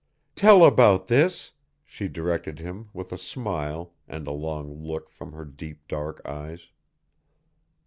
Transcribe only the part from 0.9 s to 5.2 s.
this," she directed him with a smile and a long look